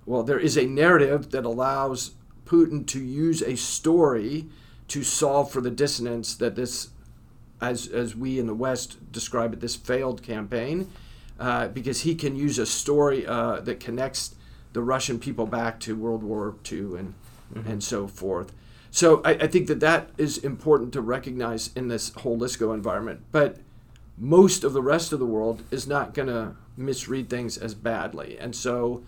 Well, 0.06 0.22
there 0.22 0.38
is 0.38 0.56
a 0.56 0.66
narrative 0.66 1.30
that 1.30 1.44
allows 1.44 2.12
Putin 2.46 2.87
to 2.88 3.00
use 3.00 3.42
a 3.42 3.56
story 3.56 4.46
to 4.88 5.02
solve 5.02 5.50
for 5.50 5.61
the 5.61 5.70
dissonance 5.70 6.34
that 6.34 6.54
this, 6.54 6.90
as 7.61 7.88
as 7.88 8.14
we 8.14 8.38
in 8.38 8.46
the 8.46 8.54
West 8.54 9.12
describe 9.12 9.52
it, 9.52 9.61
this 9.61 9.76
failed 9.76 10.22
campaign, 10.22 10.90
uh, 11.38 11.68
because 11.68 12.02
he 12.02 12.14
can 12.14 12.37
use 12.37 12.58
a 12.58 12.66
story 12.66 13.26
uh, 13.26 13.61
that 13.61 13.80
connects 13.80 14.34
the 14.72 14.82
Russian 14.82 15.18
people 15.18 15.46
back 15.46 15.80
to 15.80 15.96
World 15.96 16.22
War 16.22 16.54
II 16.70 16.78
and 16.78 17.14
mm-hmm. 17.54 17.70
and 17.70 17.82
so 17.82 18.06
forth. 18.06 18.52
So 18.90 19.22
I, 19.25 19.30
I, 19.30 19.46
think 19.46 19.68
that 19.68 19.80
that 19.80 20.11
is 20.18 20.37
important 20.37 20.92
to 20.92 21.00
recognize 21.00 21.70
in 21.75 21.88
this 21.88 22.12
whole 22.12 22.38
LSCO 22.38 22.75
environment. 22.75 23.22
But 23.32 23.56
most 24.19 24.64
of 24.64 24.73
the 24.73 24.83
rest 24.83 25.12
of 25.12 25.19
the 25.19 25.26
world 25.26 25.62
is 25.71 25.87
not 25.87 26.14
going 26.14 26.28
to 26.28 26.54
misread 26.76 27.28
things 27.28 27.57
as 27.57 27.75
badly. 27.75 28.39
And 28.39 28.54
so 28.54 29.02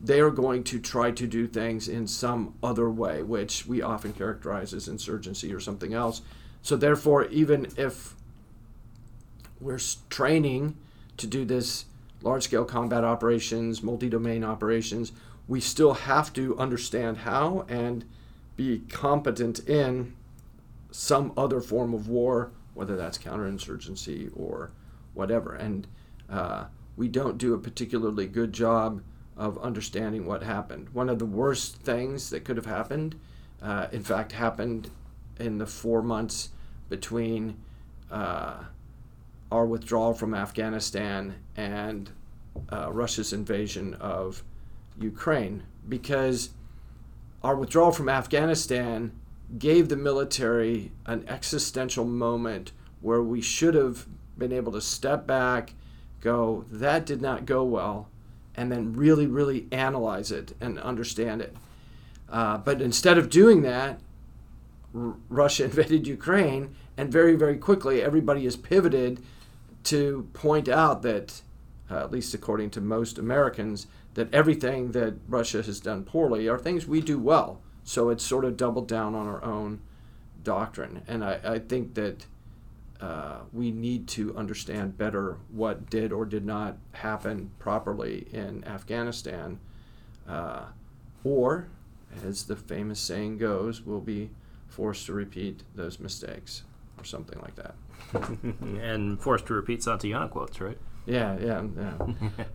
they 0.00 0.20
are 0.20 0.30
going 0.30 0.64
to 0.64 0.80
try 0.80 1.12
to 1.12 1.26
do 1.26 1.46
things 1.46 1.88
in 1.88 2.06
some 2.06 2.54
other 2.62 2.90
way, 2.90 3.22
which 3.22 3.66
we 3.66 3.80
often 3.82 4.12
characterize 4.12 4.74
as 4.74 4.88
insurgency 4.88 5.54
or 5.54 5.60
something 5.60 5.94
else. 5.94 6.22
So, 6.60 6.76
therefore, 6.76 7.26
even 7.26 7.68
if 7.76 8.14
we're 9.60 9.80
training 10.10 10.76
to 11.16 11.26
do 11.26 11.44
this 11.44 11.84
large 12.20 12.44
scale 12.44 12.64
combat 12.64 13.04
operations, 13.04 13.82
multi 13.82 14.08
domain 14.08 14.42
operations, 14.44 15.12
we 15.46 15.60
still 15.60 15.94
have 15.94 16.32
to 16.34 16.58
understand 16.58 17.18
how 17.18 17.64
and 17.68 18.04
be 18.56 18.82
competent 18.88 19.68
in 19.68 20.14
some 20.90 21.32
other 21.36 21.60
form 21.60 21.94
of 21.94 22.08
war 22.08 22.50
whether 22.74 22.96
that's 22.96 23.18
counterinsurgency 23.18 24.30
or 24.36 24.72
whatever. 25.14 25.54
And 25.54 25.86
uh, 26.30 26.64
we 26.96 27.08
don't 27.08 27.38
do 27.38 27.54
a 27.54 27.58
particularly 27.58 28.26
good 28.26 28.52
job 28.52 29.02
of 29.36 29.58
understanding 29.58 30.26
what 30.26 30.42
happened. 30.42 30.90
One 30.90 31.08
of 31.08 31.18
the 31.18 31.26
worst 31.26 31.76
things 31.76 32.30
that 32.30 32.44
could 32.44 32.56
have 32.56 32.66
happened, 32.66 33.18
uh, 33.62 33.86
in 33.92 34.02
fact, 34.02 34.32
happened 34.32 34.90
in 35.38 35.58
the 35.58 35.66
four 35.66 36.02
months 36.02 36.50
between 36.88 37.56
uh, 38.10 38.64
our 39.50 39.66
withdrawal 39.66 40.14
from 40.14 40.34
Afghanistan 40.34 41.34
and 41.56 42.10
uh, 42.70 42.92
Russia's 42.92 43.32
invasion 43.32 43.94
of 43.94 44.42
Ukraine, 45.00 45.62
because 45.88 46.50
our 47.42 47.56
withdrawal 47.56 47.92
from 47.92 48.08
Afghanistan 48.08 49.12
gave 49.58 49.88
the 49.88 49.96
military 49.96 50.92
an 51.06 51.24
existential 51.28 52.04
moment 52.04 52.72
where 53.00 53.22
we 53.22 53.40
should 53.40 53.74
have 53.74 54.06
been 54.38 54.52
able 54.52 54.72
to 54.72 54.80
step 54.80 55.26
back, 55.26 55.74
go, 56.20 56.64
that 56.70 57.04
did 57.04 57.20
not 57.20 57.44
go 57.44 57.62
well, 57.64 58.08
and 58.54 58.70
then 58.70 58.92
really, 58.92 59.26
really 59.26 59.66
analyze 59.72 60.30
it 60.30 60.54
and 60.60 60.78
understand 60.78 61.40
it. 61.40 61.54
Uh, 62.30 62.56
but 62.58 62.80
instead 62.80 63.18
of 63.18 63.28
doing 63.28 63.62
that, 63.62 64.00
R- 64.94 65.14
Russia 65.28 65.64
invaded 65.66 66.06
Ukraine, 66.06 66.74
and 66.96 67.10
very, 67.10 67.34
very 67.34 67.56
quickly, 67.56 68.02
everybody 68.02 68.44
has 68.44 68.56
pivoted 68.56 69.22
to 69.84 70.28
point 70.32 70.68
out 70.68 71.02
that, 71.02 71.42
uh, 71.90 71.98
at 71.98 72.12
least 72.12 72.34
according 72.34 72.70
to 72.70 72.80
most 72.80 73.18
Americans, 73.18 73.86
that 74.14 74.32
everything 74.32 74.92
that 74.92 75.14
Russia 75.26 75.62
has 75.62 75.80
done 75.80 76.04
poorly 76.04 76.48
are 76.48 76.58
things 76.58 76.86
we 76.86 77.00
do 77.00 77.18
well. 77.18 77.60
So 77.84 78.10
it's 78.10 78.24
sort 78.24 78.44
of 78.44 78.56
doubled 78.56 78.88
down 78.88 79.14
on 79.14 79.26
our 79.26 79.42
own 79.44 79.80
doctrine. 80.42 81.02
And 81.06 81.24
I, 81.24 81.40
I 81.44 81.58
think 81.58 81.94
that 81.94 82.26
uh, 83.00 83.38
we 83.52 83.72
need 83.72 84.06
to 84.08 84.36
understand 84.36 84.96
better 84.96 85.38
what 85.50 85.90
did 85.90 86.12
or 86.12 86.24
did 86.24 86.44
not 86.44 86.76
happen 86.92 87.50
properly 87.58 88.28
in 88.32 88.64
Afghanistan. 88.64 89.58
Uh, 90.28 90.66
or, 91.24 91.68
as 92.24 92.44
the 92.44 92.56
famous 92.56 93.00
saying 93.00 93.38
goes, 93.38 93.82
we'll 93.82 94.00
be 94.00 94.30
forced 94.68 95.06
to 95.06 95.12
repeat 95.12 95.64
those 95.74 95.98
mistakes 95.98 96.62
or 96.98 97.04
something 97.04 97.40
like 97.40 97.56
that. 97.56 97.74
and 98.82 99.20
forced 99.20 99.46
to 99.46 99.54
repeat 99.54 99.80
Santayana 99.80 100.30
quotes, 100.30 100.60
right? 100.60 100.78
Yeah, 101.06 101.36
yeah, 101.40 101.62
yeah. 101.76 102.06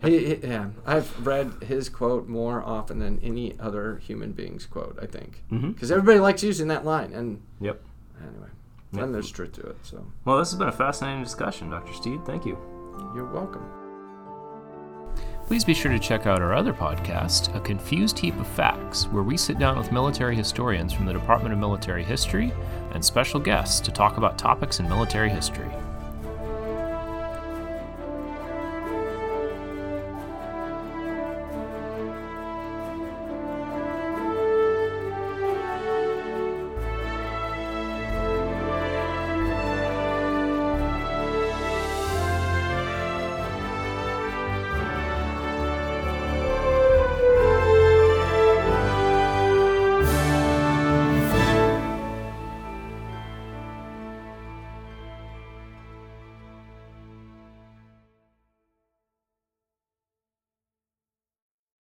he, 0.08 0.26
he, 0.26 0.34
yeah. 0.36 0.70
I've 0.86 1.26
read 1.26 1.52
his 1.62 1.88
quote 1.88 2.28
more 2.28 2.62
often 2.62 2.98
than 2.98 3.20
any 3.22 3.58
other 3.60 3.98
human 3.98 4.32
being's 4.32 4.66
quote. 4.66 4.98
I 5.00 5.06
think 5.06 5.42
because 5.50 5.62
mm-hmm. 5.62 5.92
everybody 5.92 6.20
likes 6.20 6.42
using 6.42 6.68
that 6.68 6.84
line. 6.84 7.12
And 7.12 7.42
yep. 7.60 7.80
Anyway, 8.20 8.48
yep. 8.92 9.02
and 9.04 9.14
there's 9.14 9.30
truth 9.30 9.52
to 9.52 9.62
it. 9.62 9.76
So. 9.82 10.04
Well, 10.24 10.38
this 10.38 10.50
has 10.50 10.58
been 10.58 10.68
a 10.68 10.72
fascinating 10.72 11.22
discussion, 11.22 11.70
Dr. 11.70 11.92
Steed. 11.92 12.24
Thank 12.24 12.46
you. 12.46 12.58
You're 13.14 13.32
welcome. 13.32 13.70
Please 15.46 15.64
be 15.64 15.72
sure 15.72 15.90
to 15.90 15.98
check 15.98 16.26
out 16.26 16.42
our 16.42 16.54
other 16.54 16.74
podcast, 16.74 17.54
A 17.56 17.60
Confused 17.60 18.18
Heap 18.18 18.38
of 18.38 18.46
Facts, 18.46 19.06
where 19.06 19.22
we 19.22 19.38
sit 19.38 19.58
down 19.58 19.78
with 19.78 19.92
military 19.92 20.36
historians 20.36 20.92
from 20.92 21.06
the 21.06 21.12
Department 21.14 21.54
of 21.54 21.58
Military 21.58 22.04
History 22.04 22.52
and 22.92 23.02
special 23.02 23.40
guests 23.40 23.80
to 23.80 23.90
talk 23.90 24.18
about 24.18 24.36
topics 24.36 24.78
in 24.78 24.86
military 24.86 25.30
history. 25.30 25.70